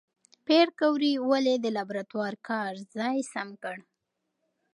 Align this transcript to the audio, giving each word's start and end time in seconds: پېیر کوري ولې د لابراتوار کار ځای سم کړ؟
پېیر 0.45 0.67
کوري 0.79 1.13
ولې 1.29 1.55
د 1.61 1.65
لابراتوار 1.77 2.33
کار 2.47 2.71
ځای 2.95 3.17
سم 3.33 3.49
کړ؟ 3.63 3.77